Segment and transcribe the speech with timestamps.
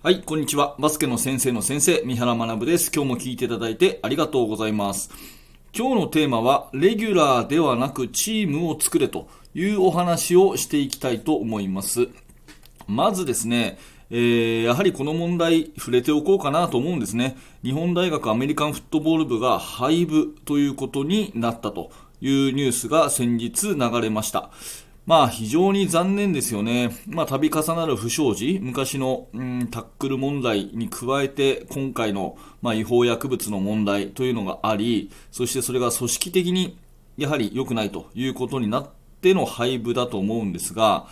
[0.00, 0.76] はい、こんにちは。
[0.78, 2.92] バスケの先生の先生、三原学です。
[2.94, 5.10] 今日も聞いていただいてありがとうございます。
[5.76, 12.10] 今日のテーマは、レギュラーではなくチームを作れというお話をしていきたいと思います。
[12.86, 13.76] まずですね、
[14.10, 17.36] えー、やはりこの問題触れておこうかなと思うんですね。
[17.64, 21.90] 日本大学アメリカンフットボール部が廃部ということになったと
[22.20, 24.52] いうニュースが先日流れました。
[25.08, 26.90] まあ非常に残念ですよね。
[27.06, 36.76] まあ度重なる不祥事、昔の、うん、タックル問題に加えて今回の、まあ、違法薬物の問題というのがあり、そしてそれが組織的に
[37.16, 41.06] やはり良くないということになっての廃部だと思うんですが、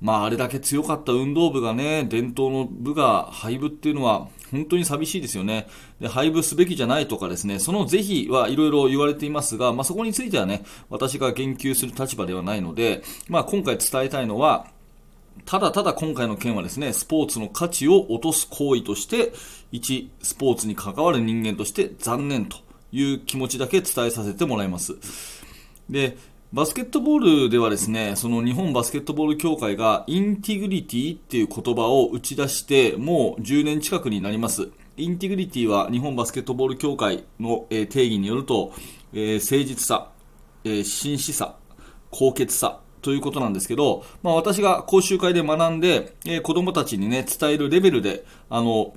[0.00, 5.66] まああれだけ強かった運動部がね、伝統の部が廃部っていうのは本当に寂しいですよね。
[6.00, 14.66] で、配布すべきじゃないとかですね、その是非はいろいろ言われていますが、まあ、そこについてはね、私が言及する立場ではないので、まあ、今回伝えたいのは、
[15.44, 19.32] ただただ今回の件はですね、スポーツの価値を落とす行為として、
[19.72, 22.56] 一スポーツに関わる人間として残念と
[22.92, 24.94] いう気持ちだけ伝えさせてもらいます。
[25.90, 26.16] で、
[26.52, 34.68] バスケットボールではですね、その日本バスケットボール協会が integrity っていう言葉を打ち出してもう10年近くになります。
[34.96, 38.72] integrity は日本バスケットボール協会の定義によると、
[39.12, 40.12] えー、誠実さ、
[40.62, 41.56] えー、真摯さ、
[42.10, 48.94] 高潔さということなんですけど、まあ、私が講習会で学んで、えー、子供たちにね、伝えるレベルで、あの、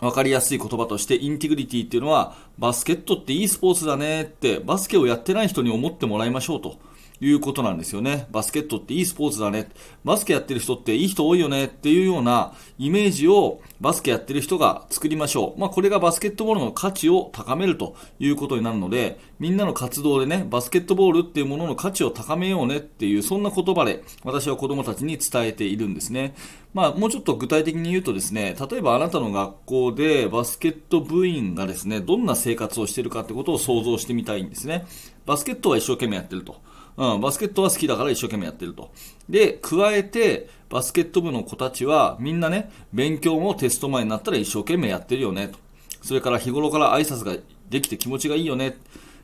[0.00, 6.78] 分かりやすい言葉として、インテグリティっていうのは、バスケットっていいスポーツだねって、バスケをやってない人に思ってもらいましょうと。
[7.20, 8.26] いうことなんですよね。
[8.30, 9.70] バスケットっていいスポーツだね。
[10.04, 15.60] バスケやってる人っていい人多いよねっていうようなイメージをバスケやってる人が作りましょう。
[15.60, 26.34] まあこれがバスケットボールの価値を高めるということになるので、みんなの活動でね、バスケットボールっていうものの価値を高めようねっていう、そんな言葉で私は子供たちに伝えているんですね。
[26.72, 34.84] まあもうちょっと具体的に言うとですね、例えばあなたの学校でバスケット部員がですね、どんな生活をしてるかってことを想像してみたいんですね。
[35.26, 36.56] バスケットは一生懸命やってると。
[36.96, 38.90] うん、バスケットは好きだから一生懸命やってると。
[39.28, 45.58] で、加えて、バスケット部の子たちは、みんなね、勉強もテスト前になったら一生懸命やってるよね、と。
[46.02, 47.36] それから日頃から挨拶が
[47.70, 48.76] できて気持ちがいいよね。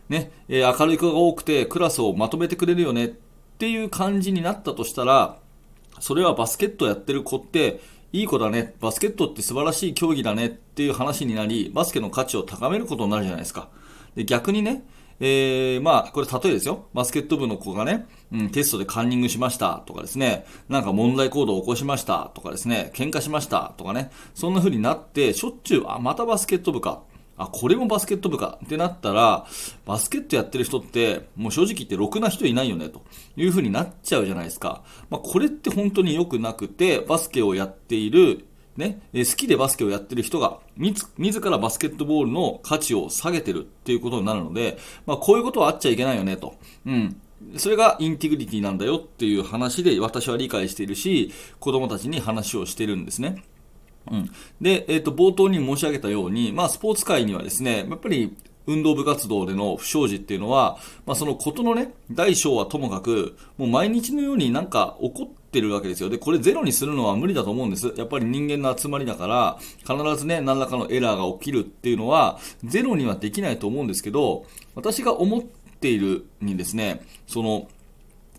[0.08, 3.08] ね、えー、明るい子が多くてクラスをまとめてくれるよねっ
[3.58, 5.36] ていう感じになったとしたら、
[6.00, 7.80] それはバスケットやってる子って、
[8.12, 13.68] いい子だね、バスケットって素晴らしい競技だねっていう話になり、バスケの価値を高めることになるじゃないですか。
[14.16, 14.82] で逆にね、
[15.22, 16.86] えー、まあ、これ例えですよ。
[16.94, 19.82] バスケット部の子がね、うん、テストでカンニングしました。
[19.86, 22.30] とかですね、なんか問題行動を起こしました。
[22.34, 23.74] とかですね、喧嘩しました。
[23.76, 27.02] とかね、そんな風になって、しょっちゅう、あ、またバスケット部か。
[27.36, 28.58] あ、これもバスケット部か。
[28.64, 29.46] ってなったら、
[29.84, 33.02] バスケットやってる人って、もう正直言ってろくな人いないよね、と
[33.36, 34.82] いう風になっちゃうじゃないですか。
[35.10, 46.54] まあ、これって本当に良くなくて、バスケをやっているね、好きでバスケをやってる人が自らバスケットボールの価値を下げてるっていうことになるので、まあ、こういうことはあっちゃいけないよねと。
[46.86, 47.20] うん。
[47.56, 53.42] それがインテグリティなんだよっていう話で私は理解しているし、子供たちに話をしているんですね。
[54.10, 54.30] うん。
[54.60, 58.36] で、えっ、ー、と、冒頭に申し上げたように、まあ、スポーツ界にはですね、やっぱり
[58.66, 66.08] 運動部活動での不祥事っていうのは、まあ、そのことのね、大小はともかく、もう毎日のようになんか起こってるわけですよ。
[66.08, 67.92] で、これゼロにするのは無理だと思うんです。
[67.96, 77.68] やっぱり人間の集まりだから、必ずね、何らかのエラーが起きるっていうのは、ゼロにはできないと思うんですけど、私が思っているにですね、その、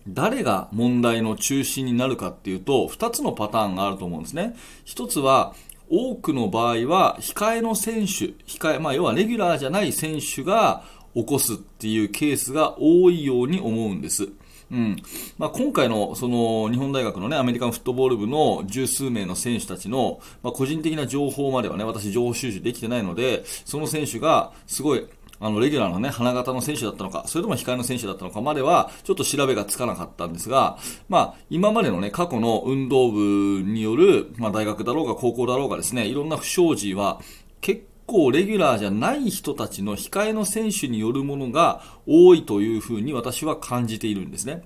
[0.08, 4.56] 誰が問題の中心になるかっていうと、2つのパターンがあると思うんですね。
[4.86, 5.54] 1つは、
[5.88, 10.84] 多くの場合は、控えの選手、控え、まあ、要はレギュラーじゃない選手が
[11.14, 14.30] 起こすっていうケースが多いように思うんです。
[14.72, 14.96] うん。
[15.36, 25.06] まあ、今回の、その、日本大学のね、アメリカンフットボール部の十数名の選手たちの、まあ、個人的な情報まではね、私情報収集できてないので、その選手が、すごい、
[25.40, 30.78] あの、レギュラーのね、花形の選手だったのか、それとも控えの選手だったのかまでは、ちょっと調べがつかなかったんですが、
[31.10, 37.20] まあ、今までのね、過去の運動部による、まあ、大学だろうが高校だろうがですね、いろんな不祥事は、
[37.60, 44.62] 結構レギュラーじゃない人たちの控えの選手によるものが多いというふうに私は感じているんですね。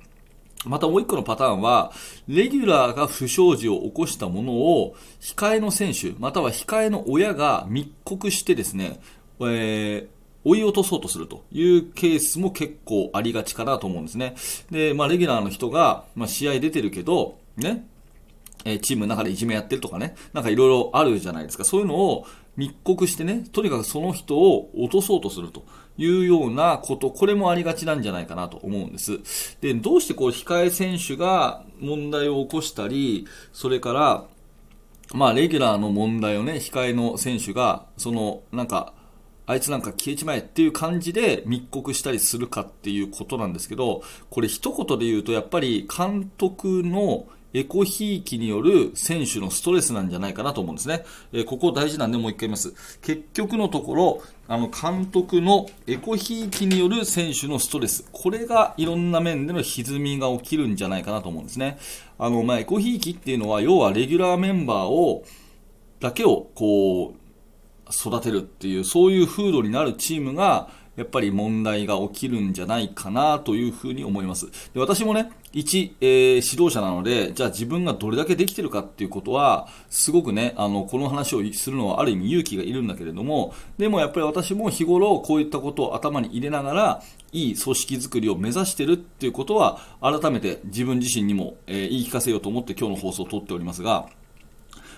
[0.64, 1.92] またもう一個のパターンは、
[2.26, 8.98] レギュラーが不祥事を起こしたものを、控えの選手、または控えの親が密告してですね、
[9.40, 10.06] えー、
[10.44, 14.34] 追い落とそうとするというケースも結構ありがちかなと思うんですね。
[14.72, 17.86] で、まあ、レギュラーの人が、まあ、試合出てるけど、ね、
[18.64, 21.64] えチームの中でいじめやってるとかね、なんかいろいろあるじゃないですか。
[21.64, 22.26] そういうのを
[22.56, 25.64] 密告してね、とにかくその人を落とそうとすると
[25.98, 29.20] いうようなこと、これもありがちなんじゃないかなと思うんです。
[29.60, 34.24] で、どうしてこう、控え選手が問題を起こしたり、それから、
[35.14, 38.94] まあ、レギュラーの問題をね、控えの選手が、その、なんか、
[39.48, 47.26] あいつなんか消えちまえっていう感じで密告したりするかっていうことなんですけど、これ一言で言うと、やっぱり監督の
[47.58, 51.04] エコひいきによる選手のストレスなんじゃないかなと思うんですね。
[51.32, 52.74] えー、ここ大事なんでもう一回言います。
[53.00, 61.78] 結局のところ、あの監督のエコひいきによる選手のストレス、これがいろんな面での歪みが起きるんじゃないかなと思うんですね。
[62.18, 65.24] あの、まあ、エコひいきっていうのは、要はレギュラーメンバーを、
[66.00, 74.46] だけを、こう、育てるっていう、そういう風土になるチームが、やっぱり問題が起きるんじゃないかなというふうに思います。
[74.72, 87.02] で私もね、一、えー、指導者なので、じゃあ自分がどれだけできてるかっていうことは、すごくね、あの、この話をするのはある意味勇気がいるんだけれども、でもやっぱり私も日頃こういったことを頭に入れながら、
[87.32, 94.08] いい組織づくりを目指してるっていうことは、改めて自分自身にも、えー、言い聞かせようと思って今日の放送を撮っておりますが、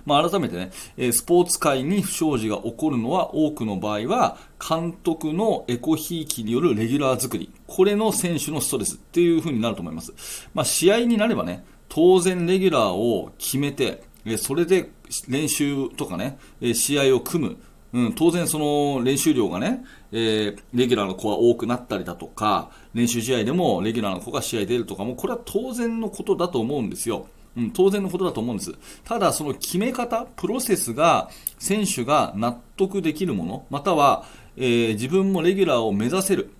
[0.06, 10.48] まあ、改めてね、えスポーツ界に不祥事が起こるのは多くの場合は、監督のエコひいきによるレギュラー作り、これの選手のストレスっていう風になると思います。
[10.54, 14.02] まあ、試合になればね、当然レギュラーを決めて、
[14.36, 14.90] それで
[15.28, 16.38] 練習とかね、
[16.74, 17.56] 試合を組む。
[17.90, 27.28] うん、当然その練習量がね、えー、レギュラーの子は多くなったりだとか、練習試合でもレギュラーの子が試合出るとかも、これは当然のことだと思うんですよ。
[27.58, 28.72] うん、当然のことだと思うんです。
[29.05, 31.28] ただ、その決め方、プロセスが
[31.58, 34.25] 選手が納得できるもの、または、
[34.56, 36.50] えー、自分もレギュラーを目指せる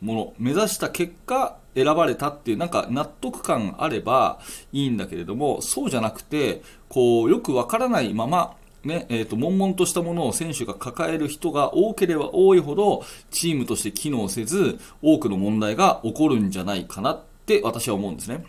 [0.00, 4.40] もの、目指した結果、選ばれたっていう、なんか納得感あれば
[4.72, 18.44] いいんだけれども、そうじゃなくて、こう、よくわからないまま、ね、えっ、ー、と、悶々としたものを選手が抱える人が多ければ多いほど、チームとして機能せず、多くの問題が起こるんじゃないかなって私は思うんですね。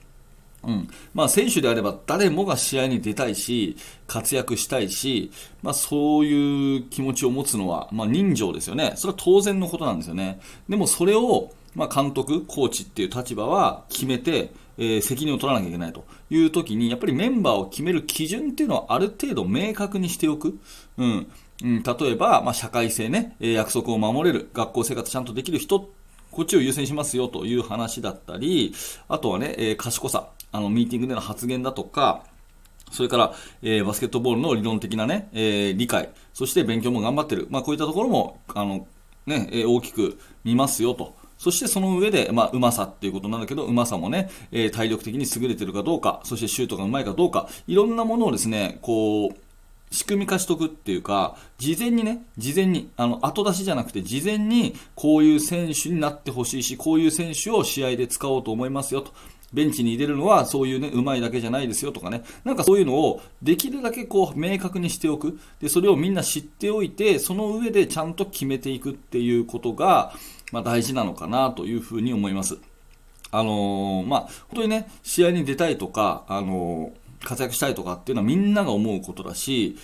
[0.65, 3.75] うんまあ、選手であれば誰もが試合に出たいし、
[4.07, 5.31] 活躍したいし、
[5.61, 8.93] まあ、そういう気持ちを持つのは、まあ、人情ですよね。
[8.95, 10.39] それは当然のことなんですよね。
[10.69, 20.57] でもそれを、まあ、監督、コーチっていう立場は決めて、えー、責任を取らなきゃいけないという時に、やっぱりメンバーを決める基準っていうのはある程度明確にしておく。
[20.97, 21.27] うん。
[21.63, 25.89] うん、例えば、まあ、社会性ねえ、約束を守れる、学校生活ちゃんとできる人
[26.33, 28.73] こっちを優先しますよという話だったり、
[29.07, 32.23] あとはね、えー、賢さ、あの、ミーティングでの発言だとか、
[32.91, 33.33] それから、
[33.63, 37.47] えー、バスケットボールの理論的なね、えー、理解、そして勉強も頑張ってる。
[37.49, 38.87] まあ、こういったところも、あの、
[39.25, 41.13] ね、えー、大きく見ますよと。
[41.39, 49.35] そしてその上で、まあ、うまさっていうことなんだけど、うまさもね、えー、体力的に優れてるかどうか、そしてシュートがうまいかどうか、いろんなものをですね、こう、
[49.93, 59.13] 仕組み化しとくっていうか、事前にね、事前に、あの、後出しじゃなくて、事前にこういう選手になってほしいし、こういう選手を試合で使おうと思いますよと。
[59.53, 62.23] ベンチに入れるのはそういうね、うまいだけじゃないですよとかね。
[62.43, 65.39] なんかそういうのをできるだけこう明確にしておく。
[65.59, 70.13] で、それをみんな知っておいて、その上でちゃんと決めていくっていうことが、
[70.51, 72.57] まあ大事なのかなというふうに思います。
[73.31, 79.77] あのー、まあ、本当にね、試合に出たいとか、あのー活躍したいとかっていうのはみんなが思うことだし、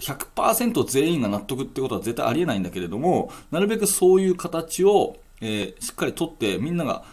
[0.00, 7.04] 100%全員が納得ってことは絶対ありえないんだけれども、なるべくそういう形を、えー、しっかりとってみんなが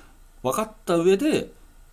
[0.44, 1.50] 分かった上で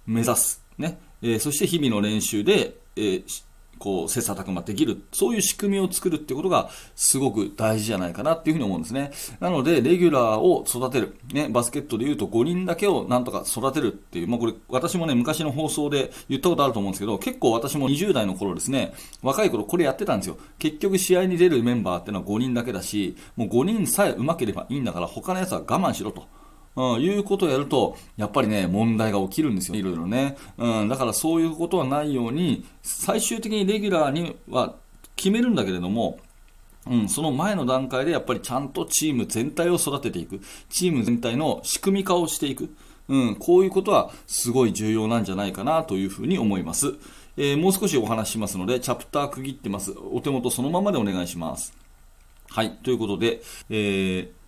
[0.06, 0.62] 目指す。
[0.78, 0.98] ね。
[1.22, 3.44] えー、そして日々の練習で、えー、
[3.82, 9.10] こう、切磋琢磨できる、そういう仕組みを作るってことがすごく大事じゃないかなっていうふうに思うんですね。
[9.40, 11.16] なので、レギュラーを育てる。
[11.32, 20.38] ね、バスケットで言うと5人だけをなんとか育てるっていう、まあこれ、私もね、昔の放送で言ったことあると思うんですけど、結構私も20代の頃ですね、若い頃これやってたんですよ。
[20.60, 26.28] 結局試合に出るメンバーっていうのは5人だけだし、もう5人さえ上手ければいいんだから他のやつは我慢しろと。
[26.74, 29.76] うん、いうことをやると、やっぱりね、問題が起きるんですよ。
[29.76, 30.36] いろいろね。
[30.56, 34.74] うん、だからそういうことはないように、最終的にレギュラーには
[35.16, 36.18] 決めるんだけれども、
[36.86, 40.40] うん、その前の段階でやっぱりちゃんとチーム全体を育てていく。
[40.68, 42.74] チーム全体の仕組み化をしていく。
[43.08, 46.94] うん、こういうことはすごい重要なんじゃないかなというふうに思います。
[47.36, 49.94] えー、もう少しお話ししますので、チャプター区切ってます。
[50.12, 51.74] お手元そのままでお願いします。
[52.48, 54.41] はい、ということで、えー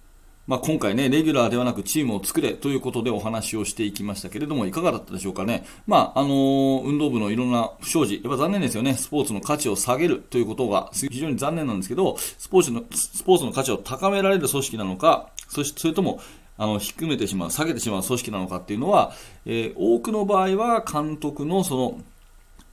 [0.46, 5.64] まあ、今回ね、レギュラーではなくチームを作れということでお話をしていきましたけれども、いかがだったでしょうかね。
[5.86, 8.92] まあ、あのー、運動部のいろんな不祥事、やっぱ残念ですよね。
[8.94, 16.20] スポーツの価値を下げるということが非常に残念なんですけど、スポーツの、スポーツの価値を高められる組織なのか、そして、それとも、
[16.58, 19.12] あの、低めてしまう、下げてしまう組織なのかっていうのは、
[19.46, 22.00] えー、多くの場合は監督のその、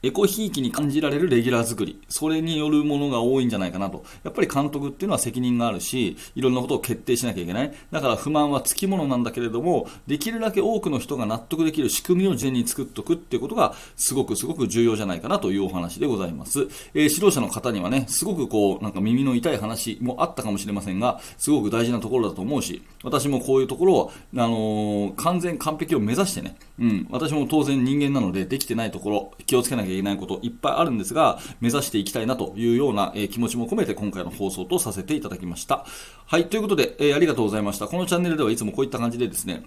[0.02, 4.04] エコひいきに感じられるレギュラー作り、それによるものが多いんじゃないかなと。
[4.24, 7.72] やっぱり監督っていうのは責任があるし、いろんなことを決定しなきゃいけない。
[7.92, 16.62] だから不満はつきものなんだけれども、できるだけ多くの人が納得できる仕組みを事前に作っておくっていうことが、すごくすごく重要じゃないかなというお話でございます。
[16.62, 16.68] えー、
[17.02, 35.84] 指導者の方にはね、すごくこう、なんか耳の痛い話もあったかもしれませんが、すごく大事なところだと思うし、私もこういうところを、あのー、完全完璧を目指してね、うん、私も当然人間なのでできてないところ、気をつけなきゃいけないこといっぱいあるんですが、目指していきたいなというような、え、気持ちも込めて今回の放送とさせていただきました。
[36.26, 37.86] はい、ということで、え、ありがとうございました。
[37.86, 39.62] このチャンネルではいつもこういった感じでですね、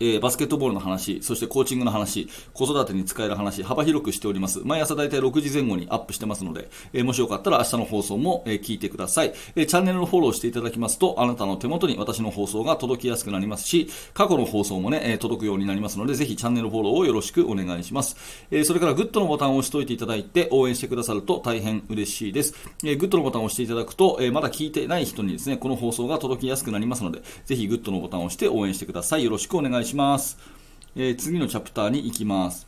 [0.00, 4.60] えー、バスケットボールの話、そしてコーチングの話、子育てに使える話、幅広くしております。
[4.64, 18.16] 毎朝大体6時前後にアップしてますので、えー、もしよかったら明日の放送も、えー、聞いてください、えチャンネルのフォローしていただきますと、あなたの手元に私の放送が届きやすくなりますし、過去の放送もね、え届くようになりますので、ぜひチャンネルフォローをよろしくお願いします。
[18.50, 22.54] えそれからグッドのボタンを押しておいていただいて、応援してくださると大変嬉しいです。
[22.84, 29.24] えグッドのボタンを押していただくと、えまだ聞いてない人にですね、この放送が届きやすくなりますので、ぜひグッドのボタンを押して応援してください。
[29.24, 29.87] よろしくお願いします。
[30.94, 32.67] えー、次のチャプターに行きます。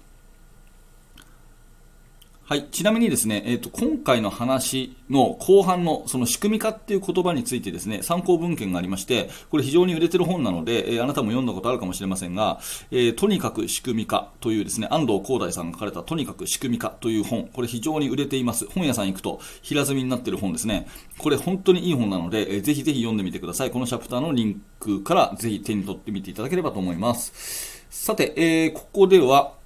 [2.50, 2.66] はい。
[2.72, 12.58] ちなみにですね、えっ、ー、と、今回の話の後半のその仕組み化っていう言葉についてですね、参考文献がありまして、これ非常に売れてる本なので、えー、あなたも読んだことあるかもしれませんが、
[12.90, 18.66] えー、とにかく仕組み化というですね、安藤広大さんが書かれたとにかく仕組み化という本、これ非常に売れています。
[18.66, 20.88] 本屋さん行くと平積みになってる本ですね。
[21.18, 23.70] これ本当にいい本なので、えー、ぜひぜひ読んでみてください。
[23.70, 27.86] このチャプターのリンクからぜひ手に取ってみていただければと思います。
[27.90, 29.59] さて、えー、ここでは、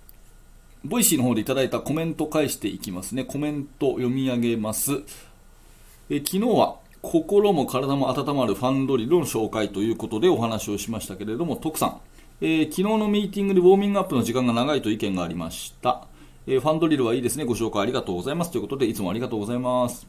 [0.84, 3.24] Voicy の方でいただいたコメント返していきますね。
[3.24, 5.02] コメント読み上げます。
[6.10, 12.00] え昨日は心も体も温まるファンドリルの紹介ということでお話をしましたけれども、徳さん、
[12.42, 16.06] えー、昨日のミーティングでウォーミングアップの時間が長いと意見がありました。
[16.46, 17.44] えー、ファンドリルはいいですね。
[17.44, 18.50] ご紹介ありがとうございます。
[18.50, 20.06] ということで、いつもありがとうございます。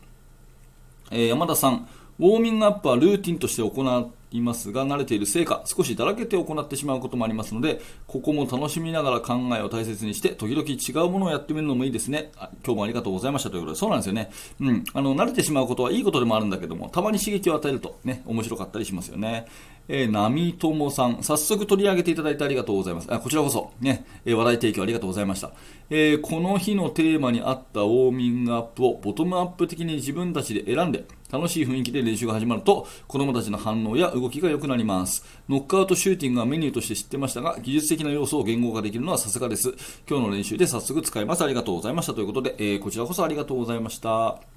[1.10, 1.88] えー、山田さん、
[2.20, 12.32] ウォーミングアップはルーティンとして行っいますが、慣れているせいか、少しだらけて行ってしまうこともありますので、ここも楽しみながら考えを大切にして、時々違うものをやってみるのもいいですね。
[12.66, 14.32] 今日もありがとうございましたということで、そうなんですよね。
[14.60, 14.84] うん。
[14.94, 19.46] あの、慣れてしまうことはいいことでもあるんだけども、たまに刺激を与えるとね、面白かったりしますよね。
[19.88, 23.14] えー、ナミトモさん、早速取り上げていただいてありがとうございます。
[23.14, 25.52] あこちらこそ、ね、えー、話題提供ありがとうございました、
[25.90, 31.06] えー、この日のテーマに合ったウォーミングアップをボトムアップ的に自分たちで選んで、
[31.36, 35.26] 楽しい雰囲気で練習が始まると、子供たちの反応や動きが良くなります。
[35.50, 39.74] ノックアウトシューティングはメニューとして知ってましたが、技術的な要素を言語化できるのはさすがです。
[40.10, 41.44] 今日の練習で早速使います。
[41.44, 42.14] ありがとうございました。
[42.14, 44.55] ということで、えー、こちらこそありがとうございました。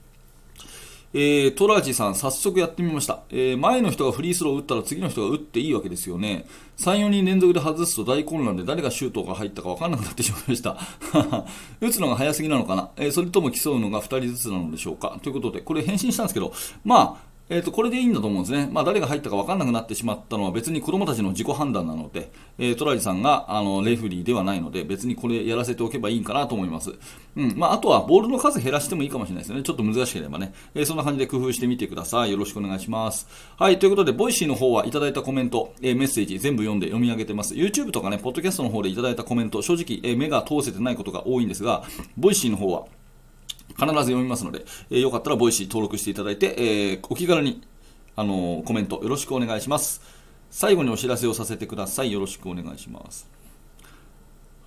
[1.15, 6.45] えー、トラジさん、早速やってみました、えー、前の人がフリースローを打ったら次の人が打っていいわけですよね。
[6.77, 10.77] 3、4人連続で外すと大混乱で誰がシュートが入ったか分からなくなってしまいました。
[11.81, 16.53] 打つのが早すぎなのかな、えー、それとも競うのが2人ずつなのでしょうかということで、これ返信したんですけど、
[16.85, 26.93] まあ、えーと、これでいいんだと思うんですね、まあ、誰が入ったか分からなくなってしまったのは別に子どもたちの自己判断なので、えー、トラリさんがあのレフリーではないので別にこれやらせておけばいいかなと思います、
[27.37, 27.55] うん。
[27.57, 33.26] まあ、あとはボールの数減らしてもいいかもしれないですね、ちょっと難しければね、えー、そんな感じで工夫してみてください、よろしくお願いします。
[33.57, 33.78] はい。
[33.78, 41.83] ということで、 Voicy の方はいただいたコメント、えー、メッセージ全部読んで読み上げてます、YouTube とかね、ポッドキャストの方でいただいたコメント、正直、え目が通せてないことが多いんですが、
[42.19, 42.85] Voicy の方は
[43.69, 47.63] 必ず読みますので、えー、よかったら Voicy 登録していただいて、えー、お気軽に
[48.17, 50.01] あのコメントよろしくお願いします。
[50.51, 52.13] 最後にお知らせをさせてください。
[52.13, 53.38] よろしくお願いします。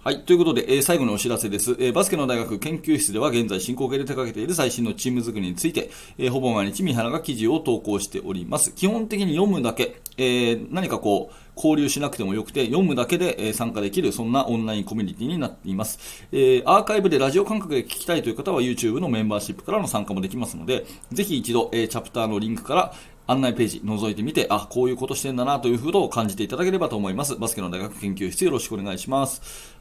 [0.04, 0.24] はい。
[0.24, 8.74] ということで、えー、最後のお知らせです、えー、バスケの大学研究室では現在進行形で手掛けている最新のチーム作りについて、えー、ほぼ毎日三原が記事を投稿しております。
[8.74, 16.26] 基本的に読むだけ、え何かこう、交流しなくてもよくて、読むだけで、参加できる、そんなオンラインコミュニティになっています。
[16.32, 22.94] えアーカイブでラジオ感覚で聞きたいという方は YouTube のメンバーシップからの参加もできますので、ぜひ一度、えチャプターのリンクから、
[23.28, 27.36] 案内ページ覗いてみて、あ、こういうことしてんだなということを感じていただければと思います。
[27.36, 29.80] バスケの大学研究室よろしくお願いします。